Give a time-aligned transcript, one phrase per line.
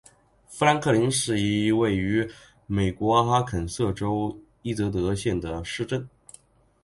[0.47, 2.27] 富兰克林是一个位于
[2.65, 6.09] 美国阿肯色州伊泽德县的市镇。